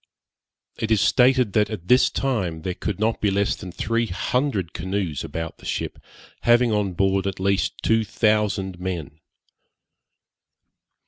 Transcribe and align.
It 0.79 0.89
is 0.89 0.99
stated 0.99 1.53
that, 1.53 1.69
at 1.69 1.87
this 1.87 2.09
time, 2.09 2.63
there 2.63 2.73
could 2.73 2.99
not 2.99 3.21
be 3.21 3.29
less 3.29 3.55
than 3.55 3.71
three 3.71 4.07
hundred 4.07 4.73
canoes 4.73 5.23
about 5.23 5.59
the 5.59 5.65
ship, 5.67 5.99
having 6.41 6.71
on 6.71 6.93
board 6.93 7.27
at 7.27 7.39
least 7.39 7.77
two 7.83 8.03
thousand 8.03 8.79
men. 8.79 9.19